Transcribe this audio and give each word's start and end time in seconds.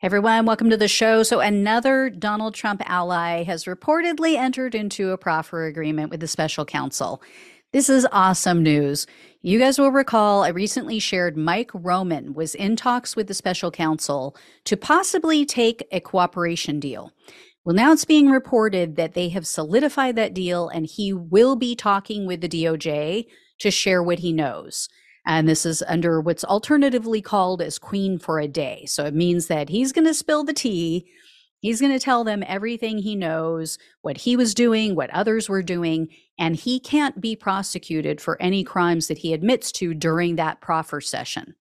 Everyone, 0.00 0.46
welcome 0.46 0.70
to 0.70 0.76
the 0.76 0.86
show. 0.86 1.24
So, 1.24 1.40
another 1.40 2.08
Donald 2.08 2.54
Trump 2.54 2.82
ally 2.88 3.42
has 3.42 3.64
reportedly 3.64 4.36
entered 4.36 4.76
into 4.76 5.10
a 5.10 5.18
proffer 5.18 5.66
agreement 5.66 6.10
with 6.10 6.20
the 6.20 6.28
special 6.28 6.64
counsel. 6.64 7.20
This 7.72 7.88
is 7.88 8.06
awesome 8.12 8.62
news. 8.62 9.08
You 9.42 9.58
guys 9.58 9.76
will 9.76 9.90
recall 9.90 10.44
I 10.44 10.50
recently 10.50 11.00
shared 11.00 11.36
Mike 11.36 11.72
Roman 11.74 12.32
was 12.32 12.54
in 12.54 12.76
talks 12.76 13.16
with 13.16 13.26
the 13.26 13.34
special 13.34 13.72
counsel 13.72 14.36
to 14.66 14.76
possibly 14.76 15.44
take 15.44 15.84
a 15.90 15.98
cooperation 15.98 16.78
deal. 16.78 17.10
Well, 17.64 17.74
now 17.74 17.90
it's 17.90 18.04
being 18.04 18.30
reported 18.30 18.94
that 18.94 19.14
they 19.14 19.30
have 19.30 19.48
solidified 19.48 20.14
that 20.14 20.32
deal 20.32 20.68
and 20.68 20.86
he 20.86 21.12
will 21.12 21.56
be 21.56 21.74
talking 21.74 22.24
with 22.24 22.40
the 22.40 22.48
DOJ 22.48 23.26
to 23.58 23.70
share 23.72 24.00
what 24.00 24.20
he 24.20 24.32
knows. 24.32 24.88
And 25.26 25.48
this 25.48 25.66
is 25.66 25.82
under 25.86 26.20
what's 26.20 26.44
alternatively 26.44 27.20
called 27.20 27.60
as 27.60 27.78
Queen 27.78 28.18
for 28.18 28.38
a 28.38 28.48
Day. 28.48 28.84
So 28.86 29.04
it 29.04 29.14
means 29.14 29.46
that 29.48 29.68
he's 29.68 29.92
going 29.92 30.06
to 30.06 30.14
spill 30.14 30.44
the 30.44 30.52
tea. 30.52 31.06
He's 31.60 31.80
going 31.80 31.92
to 31.92 31.98
tell 31.98 32.24
them 32.24 32.44
everything 32.46 32.98
he 32.98 33.16
knows, 33.16 33.78
what 34.02 34.18
he 34.18 34.36
was 34.36 34.54
doing, 34.54 34.94
what 34.94 35.10
others 35.10 35.48
were 35.48 35.62
doing, 35.62 36.08
and 36.38 36.54
he 36.54 36.78
can't 36.78 37.20
be 37.20 37.34
prosecuted 37.34 38.20
for 38.20 38.40
any 38.40 38.62
crimes 38.62 39.08
that 39.08 39.18
he 39.18 39.32
admits 39.32 39.72
to 39.72 39.92
during 39.92 40.36
that 40.36 40.60
proffer 40.60 41.00
session. 41.00 41.56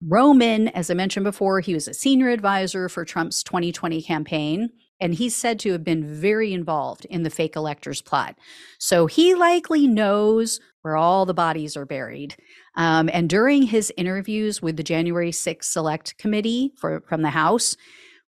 Roman, 0.00 0.68
as 0.68 0.90
I 0.90 0.94
mentioned 0.94 1.24
before, 1.24 1.60
he 1.60 1.74
was 1.74 1.88
a 1.88 1.94
senior 1.94 2.30
advisor 2.30 2.88
for 2.88 3.04
Trump's 3.04 3.42
2020 3.42 4.00
campaign, 4.00 4.70
and 5.00 5.14
he's 5.14 5.36
said 5.36 5.58
to 5.60 5.72
have 5.72 5.84
been 5.84 6.04
very 6.04 6.52
involved 6.52 7.04
in 7.06 7.22
the 7.22 7.30
fake 7.30 7.56
electors 7.56 8.00
plot. 8.00 8.36
So 8.78 9.06
he 9.06 9.34
likely 9.34 9.86
knows 9.86 10.60
where 10.82 10.96
all 10.96 11.26
the 11.26 11.34
bodies 11.34 11.76
are 11.76 11.84
buried. 11.84 12.36
Um, 12.78 13.10
and 13.12 13.28
during 13.28 13.64
his 13.64 13.92
interviews 13.96 14.62
with 14.62 14.76
the 14.76 14.84
January 14.84 15.32
6th 15.32 15.64
Select 15.64 16.16
Committee 16.16 16.72
for, 16.78 17.02
from 17.08 17.22
the 17.22 17.30
House, 17.30 17.76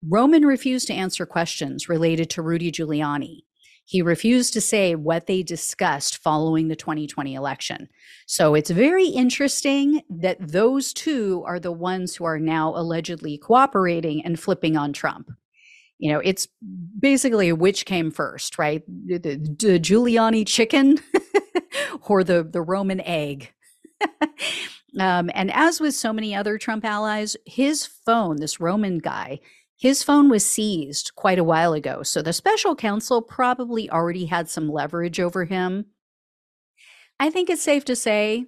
Roman 0.07 0.45
refused 0.45 0.85
to 0.87 0.93
answer 0.93 1.25
questions 1.25 1.89
related 1.89 2.29
to 2.29 2.43
Rudy 2.43 2.71
Giuliani. 2.71 3.39
He 3.85 4.03
refused 4.03 4.53
to 4.53 4.61
say 4.61 4.93
what 4.93 5.25
they 5.25 5.41
discussed 5.41 6.17
following 6.17 6.67
the 6.67 6.75
2020 6.75 7.33
election. 7.33 7.87
So 8.27 8.53
it's 8.53 8.69
very 8.69 9.07
interesting 9.07 10.01
that 10.09 10.37
those 10.39 10.93
two 10.93 11.43
are 11.47 11.59
the 11.59 11.71
ones 11.71 12.15
who 12.15 12.25
are 12.25 12.39
now 12.39 12.73
allegedly 12.75 13.39
cooperating 13.39 14.23
and 14.23 14.39
flipping 14.39 14.77
on 14.77 14.93
Trump. 14.93 15.31
You 15.97 16.11
know, 16.11 16.19
it's 16.19 16.47
basically 16.99 17.51
which 17.51 17.85
came 17.85 18.11
first, 18.11 18.59
right? 18.59 18.83
The, 18.87 19.17
the, 19.17 19.35
the 19.37 19.79
Giuliani 19.79 20.45
chicken 20.45 20.99
or 22.07 22.23
the, 22.23 22.43
the 22.43 22.61
Roman 22.61 23.01
egg. 23.01 23.53
um, 24.99 25.29
and 25.33 25.51
as 25.51 25.79
with 25.79 25.95
so 25.95 26.13
many 26.13 26.35
other 26.35 26.57
Trump 26.57 26.85
allies, 26.85 27.35
his 27.45 27.85
phone, 27.85 28.37
this 28.37 28.59
Roman 28.59 28.99
guy, 28.99 29.39
his 29.77 30.03
phone 30.03 30.29
was 30.29 30.45
seized 30.45 31.11
quite 31.15 31.39
a 31.39 31.43
while 31.43 31.73
ago. 31.73 32.01
So 32.03 32.21
the 32.21 32.33
special 32.33 32.75
counsel 32.75 33.21
probably 33.21 33.89
already 33.89 34.25
had 34.25 34.49
some 34.49 34.69
leverage 34.69 35.19
over 35.19 35.45
him. 35.45 35.85
I 37.19 37.29
think 37.29 37.49
it's 37.49 37.61
safe 37.61 37.85
to 37.85 37.95
say 37.95 38.45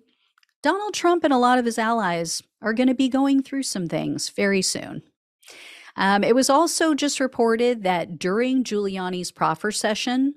Donald 0.63 0.93
Trump 0.93 1.23
and 1.23 1.33
a 1.33 1.37
lot 1.37 1.59
of 1.59 1.65
his 1.65 1.77
allies 1.77 2.41
are 2.61 2.73
going 2.73 2.87
to 2.87 2.95
be 2.95 3.09
going 3.09 3.43
through 3.43 3.63
some 3.63 3.87
things 3.87 4.29
very 4.29 4.61
soon. 4.61 5.03
Um, 5.95 6.23
it 6.23 6.35
was 6.35 6.49
also 6.49 6.93
just 6.93 7.19
reported 7.19 7.83
that 7.83 8.19
during 8.19 8.63
Giuliani's 8.63 9.31
proffer 9.31 9.71
session, 9.71 10.35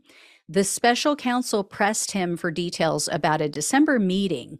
the 0.50 0.64
special 0.64 1.14
counsel 1.14 1.62
pressed 1.62 2.10
him 2.10 2.36
for 2.36 2.50
details 2.50 3.08
about 3.12 3.40
a 3.40 3.48
December 3.48 4.00
meeting 4.00 4.58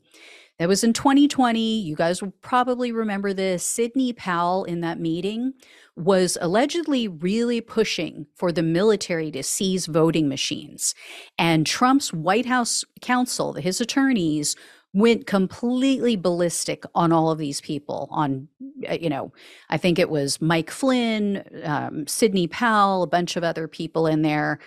that 0.61 0.69
was 0.69 0.85
in 0.85 0.93
2020. 0.93 1.81
You 1.81 1.97
guys 1.97 2.23
will 2.23 2.33
probably 2.43 2.93
remember 2.93 3.33
this. 3.33 3.65
Sidney 3.65 4.13
Powell 4.13 4.63
in 4.63 4.83
that 4.83 5.01
meeting 5.01 5.53
was 5.97 6.39
allegedly 6.41 7.09
really 7.09 7.61
pushing 7.61 8.27
for 8.37 8.53
the 8.53 8.63
military 8.63 9.33
to 9.33 9.43
seize 9.43 9.87
voting 9.87 10.29
machines. 10.29 10.95
And 11.39 11.67
Trump's 11.67 12.13
White 12.13 12.47
House 12.47 12.85
counsel, 13.01 13.55
his 13.55 13.81
attorneys, 13.81 14.55
went 14.93 15.27
completely 15.27 16.15
ballistic 16.15 16.85
on 16.95 17.11
all 17.11 17.31
of 17.33 17.39
these 17.39 17.61
people 17.61 18.09
on 18.11 18.49
uh, 18.91 18.95
you 19.01 19.09
know 19.09 19.33
i 19.69 19.77
think 19.77 20.01
it 20.01 20.11
was 20.11 20.41
mike 20.41 20.69
flynn 20.69 21.45
um, 21.63 22.05
sidney 22.09 22.49
powell 22.49 23.05
a 23.05 23.07
bunch 23.07 23.37
of 23.37 23.45
other 23.45 23.69
people 23.69 24.09
in 24.09 24.23
there 24.23 24.59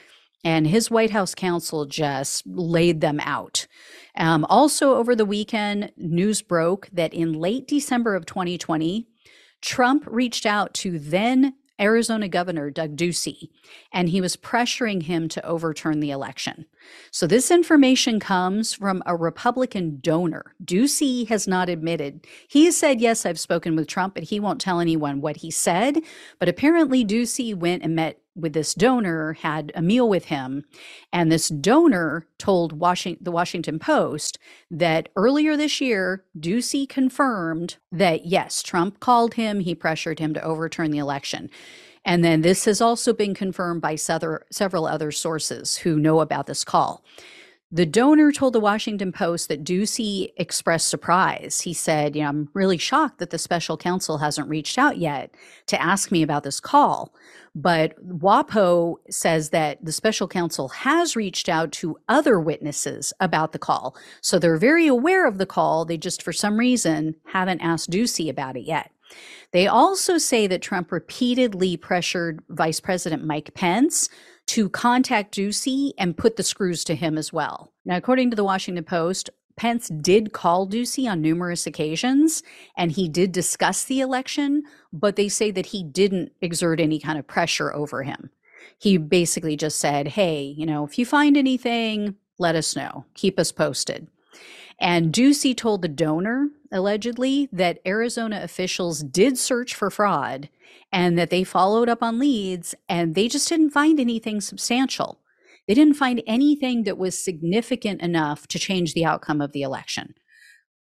and 0.44 0.68
his 0.68 0.92
white 0.92 1.12
house 1.12 1.34
counsel 1.36 1.86
just 1.86 2.46
laid 2.46 3.02
them 3.02 3.20
out 3.22 3.68
um, 4.16 4.46
also, 4.46 4.96
over 4.96 5.16
the 5.16 5.26
weekend, 5.26 5.92
news 5.98 6.42
broke 6.42 6.88
that 6.94 7.14
in 7.14 7.34
late 7.34 7.68
December 7.68 8.16
of 8.16 8.26
2020, 8.26 9.08
Trump 9.62 10.04
reached 10.08 10.46
out 10.46 10.74
to 10.76 11.00
then 11.00 11.56
Arizona 11.80 12.28
Governor 12.28 12.70
Doug 12.70 12.96
Ducey, 12.96 13.50
and 13.92 14.10
he 14.10 14.22
was 14.22 14.38
pressuring 14.38 15.04
him 15.04 15.28
to 15.30 15.44
overturn 15.46 16.00
the 16.00 16.12
election. 16.12 16.66
So, 17.12 17.28
this 17.28 17.52
information 17.52 18.20
comes 18.20 18.74
from 18.74 19.04
a 19.06 19.16
Republican 19.16 20.00
donor. 20.02 20.56
Ducey 20.64 21.28
has 21.28 21.48
not 21.48 21.70
admitted. 21.70 22.26
He 22.48 22.66
has 22.66 22.78
said, 22.78 23.02
Yes, 23.02 23.26
I've 23.26 23.40
spoken 23.40 23.76
with 23.76 23.88
Trump, 23.88 24.16
but 24.16 24.24
he 24.24 24.40
won't 24.40 24.62
tell 24.62 24.80
anyone 24.80 25.22
what 25.22 25.38
he 25.38 25.52
said. 25.52 26.00
But 26.40 26.50
apparently, 26.50 27.06
Ducey 27.06 27.56
went 27.56 27.84
and 27.84 27.96
met 27.96 28.20
with 28.36 28.54
this 28.54 28.74
donor, 28.74 29.34
had 29.34 29.72
a 29.76 29.82
meal 29.82 30.10
with 30.10 30.26
him, 30.26 30.66
and 31.12 31.32
this 31.32 31.50
donor 31.50 32.26
told 32.38 32.72
the 32.72 33.32
Washington 33.32 33.80
Post 33.80 34.40
that 34.72 35.10
earlier 35.16 35.56
this 35.56 35.80
year, 35.80 36.24
Ducey 36.38 36.90
confirmed 36.90 37.78
that 37.92 38.26
yes, 38.26 38.64
Trump 38.64 39.00
called 39.00 39.36
him, 39.36 39.60
he 39.60 39.76
pressured 39.76 40.20
him 40.20 40.34
to 40.34 40.44
overturn 40.44 40.92
the 40.92 40.98
election. 40.98 41.50
And 42.06 42.24
then 42.24 42.42
this 42.42 42.66
has 42.66 42.82
also 42.82 43.14
been 43.14 43.34
confirmed 43.34 43.82
by 43.82 43.96
several 43.96 44.86
other 44.86 45.12
sources 45.12 45.78
who 45.78 46.00
know 46.00 46.20
about 46.20 46.48
this 46.48 46.64
call. 46.64 47.04
The 47.74 47.88
donor 47.88 48.32
told 48.32 48.54
the 48.54 48.60
Washington 48.60 49.12
Post 49.12 49.48
that 49.48 49.64
Ducey 49.64 50.32
expressed 50.38 50.90
surprise. 50.90 51.62
He 51.62 51.74
said, 51.74 52.16
You 52.16 52.22
know, 52.22 52.30
I'm 52.30 52.50
really 52.54 52.78
shocked 52.78 53.18
that 53.18 53.32
the 53.32 53.40
special 53.40 53.78
counsel 53.78 54.20
hasn't 54.20 54.48
reached 54.48 54.78
out 54.78 55.00
yet 55.00 55.34
to 55.66 55.82
ask 55.82 56.12
me 56.12 56.22
about 56.22 56.44
this 56.44 56.60
call. 56.60 57.16
But 57.56 57.96
WAPO 58.08 58.98
says 59.10 59.50
that 59.50 59.84
the 59.84 59.92
special 59.92 60.28
counsel 60.28 60.70
has 60.70 61.16
reached 61.16 61.50
out 61.50 61.72
to 61.72 61.98
other 62.08 62.40
witnesses 62.40 63.12
about 63.20 63.54
the 63.54 63.60
call. 63.60 63.96
So 64.22 64.38
they're 64.38 64.58
very 64.58 64.86
aware 64.86 65.28
of 65.28 65.40
the 65.40 65.48
call. 65.48 65.84
They 65.84 65.98
just, 65.98 66.22
for 66.22 66.34
some 66.34 66.60
reason, 66.60 67.16
haven't 67.26 67.62
asked 67.62 67.90
Ducey 67.90 68.30
about 68.30 68.56
it 68.56 68.66
yet. 68.66 68.92
They 69.52 69.68
also 69.68 70.18
say 70.18 70.48
that 70.48 70.62
Trump 70.62 70.92
repeatedly 70.92 71.78
pressured 71.78 72.42
Vice 72.50 72.80
President 72.80 73.24
Mike 73.24 73.54
Pence 73.54 74.10
to 74.48 74.70
contact 74.70 75.36
Ducey 75.36 75.92
and 75.98 76.18
put 76.18 76.36
the 76.36 76.44
screws 76.44 76.84
to 76.86 76.96
him 76.96 77.18
as 77.18 77.32
well. 77.32 77.72
Now, 77.86 77.98
according 77.98 78.30
to 78.32 78.36
the 78.36 78.44
Washington 78.44 78.84
Post, 78.84 79.30
Pence 79.56 79.90
did 79.90 80.34
call 80.34 80.68
Ducey 80.68 81.10
on 81.10 81.22
numerous 81.22 81.68
occasions 81.68 82.42
and 82.76 82.92
he 82.92 83.08
did 83.08 83.32
discuss 83.32 83.84
the 83.84 84.02
election, 84.02 84.64
but 84.92 85.16
they 85.16 85.30
say 85.30 85.52
that 85.52 85.68
he 85.68 85.84
didn't 85.84 86.32
exert 86.42 86.80
any 86.80 87.00
kind 87.00 87.20
of 87.20 87.28
pressure 87.28 87.74
over 87.74 88.04
him. 88.04 88.32
He 88.80 88.98
basically 88.98 89.56
just 89.56 89.80
said, 89.80 90.10
Hey, 90.10 90.42
you 90.44 90.66
know, 90.66 90.84
if 90.84 90.98
you 90.98 91.06
find 91.06 91.38
anything, 91.38 92.16
let 92.40 92.56
us 92.56 92.76
know, 92.76 93.06
keep 93.14 93.40
us 93.40 93.52
posted. 93.52 94.08
And 94.80 95.14
Ducey 95.14 95.56
told 95.56 95.82
the 95.82 95.88
donor, 95.88 96.50
allegedly, 96.72 97.50
that 97.52 97.80
Arizona 97.86 98.42
officials 98.44 99.04
did 99.04 99.38
search 99.38 99.76
for 99.76 99.90
fraud 99.90 100.50
and 100.92 101.18
that 101.18 101.30
they 101.30 101.44
followed 101.44 101.90
up 101.90 102.04
on 102.04 102.20
leads 102.20 102.76
and 102.90 103.16
they 103.16 103.28
just 103.28 103.50
didn't 103.50 103.72
find 103.72 104.00
anything 104.00 104.42
substantial. 104.42 105.20
They 105.68 105.74
didn't 105.74 105.96
find 105.96 106.22
anything 106.28 106.84
that 106.84 106.98
was 106.98 107.24
significant 107.24 108.02
enough 108.02 108.48
to 108.48 108.60
change 108.60 108.94
the 108.94 109.06
outcome 109.06 109.40
of 109.40 109.54
the 109.54 109.62
election, 109.62 110.16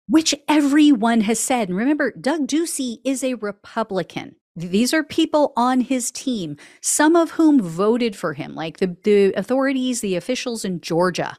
which 0.09 0.35
everyone 0.49 1.23
has 1.23 1.39
said. 1.39 1.69
And 1.69 1.79
remember, 1.79 2.13
Doug 2.13 2.49
Ducey 2.49 2.99
is 3.05 3.23
a 3.23 3.35
Republican. 3.35 4.37
These 4.57 4.95
are 4.95 5.05
people 5.05 5.53
on 5.57 5.81
his 5.81 6.11
team, 6.11 6.57
some 6.81 7.17
of 7.17 7.33
whom 7.33 7.61
voted 7.61 8.17
for 8.17 8.35
him, 8.35 8.55
like 8.55 8.79
the, 8.79 8.97
the 9.05 9.33
authorities, 9.35 10.01
the 10.01 10.17
officials 10.17 10.65
in 10.65 10.81
Georgia. 10.81 11.37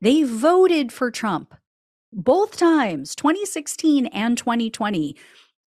They 0.00 0.22
voted 0.22 0.92
for 0.92 1.10
Trump 1.10 1.54
both 2.12 2.56
times, 2.56 3.14
2016 3.14 4.06
and 4.06 4.38
2020. 4.38 5.16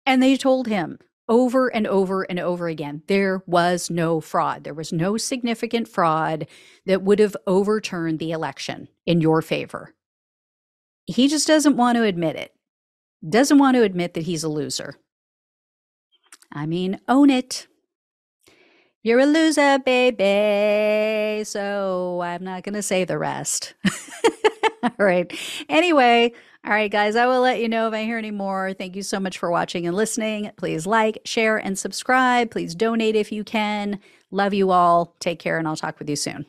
And 0.05 0.23
they 0.23 0.37
told 0.37 0.67
him, 0.67 0.99
over 1.29 1.67
and 1.73 1.85
over 1.85 2.23
and 2.23 2.39
over 2.39 2.67
again. 2.67 3.03
There 3.07 3.43
was 3.45 3.89
no 3.89 4.19
fraud. 4.19 4.63
There 4.63 4.73
was 4.73 4.91
no 4.91 5.15
significant 5.15 5.87
fraud 5.87 6.47
that 6.87 7.03
would 7.03 7.19
have 7.19 7.37
overturned 7.45 8.17
the 8.19 8.31
election 8.31 8.89
in 9.05 9.21
your 9.21 9.41
favor. 9.41 9.93
He 11.05 11.27
just 11.27 11.47
doesn't 11.47 11.77
want 11.77 11.95
to 11.97 12.03
admit 12.03 12.35
it, 12.35 12.53
doesn't 13.27 13.59
want 13.59 13.75
to 13.75 13.83
admit 13.83 14.15
that 14.15 14.23
he's 14.23 14.43
a 14.43 14.49
loser. 14.49 14.95
I 16.51 16.65
mean, 16.65 16.99
own 17.07 17.29
it. 17.29 17.67
You're 19.03 19.19
a 19.19 19.25
loser, 19.25 19.79
baby. 19.79 21.43
So 21.45 22.21
I'm 22.21 22.43
not 22.43 22.63
going 22.63 22.73
to 22.73 22.81
say 22.81 23.05
the 23.05 23.17
rest. 23.17 23.75
All 24.83 24.91
right. 24.97 25.31
Anyway, 25.67 26.33
All 26.65 26.71
right, 26.71 26.91
guys, 26.91 27.15
I 27.15 27.25
will 27.25 27.39
let 27.39 27.61
you 27.61 27.69
know 27.69 27.87
if 27.87 27.93
I 27.93 28.03
hear 28.03 28.17
any 28.17 28.31
more. 28.31 28.73
Thank 28.73 28.95
you 28.97 29.01
so 29.03 29.19
much 29.19 29.37
for 29.37 29.49
watching 29.49 29.87
and 29.87 29.95
listening. 29.95 30.51
Please 30.57 30.85
like, 30.85 31.19
share, 31.23 31.57
and 31.57 31.79
subscribe. 31.79 32.51
Please 32.51 32.75
donate 32.75 33.15
if 33.15 33.31
you 33.31 33.45
can. 33.45 33.99
Love 34.29 34.53
you 34.53 34.69
all. 34.71 35.15
Take 35.19 35.39
care, 35.39 35.57
and 35.57 35.67
I'll 35.67 35.77
talk 35.77 35.99
with 35.99 36.09
you 36.09 36.17
soon. 36.17 36.45